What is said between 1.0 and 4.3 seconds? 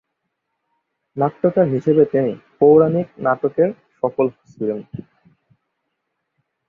নাট্যকার হিসাবে তিনি পৌরানিক নাটকে সফল